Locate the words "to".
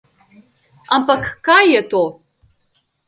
1.93-2.03